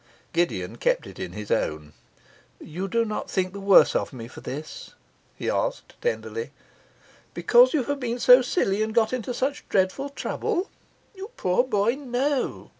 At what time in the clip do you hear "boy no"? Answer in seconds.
11.63-12.69